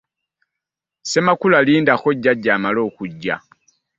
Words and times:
Ssemakula 1.01 1.57
lindako 1.67 2.09
jjajja 2.21 2.51
amale 2.57 2.79
okujja. 2.87 3.35